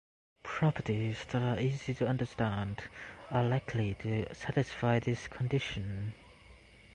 [0.41, 2.81] Properties that are easy to understand
[3.29, 6.13] are likely to satisfy this condition.